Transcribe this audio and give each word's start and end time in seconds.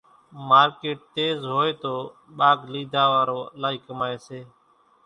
مارڪيٽ 0.49 0.97
تيز 1.15 1.37
هوئيَ 1.51 1.71
تو 1.83 1.93
ٻاگھ 2.37 2.63
ليڌا 2.73 3.03
وارو 3.11 3.39
الائِي 3.57 3.77
ڪمائيَ 3.85 4.15
سي۔ 4.27 4.39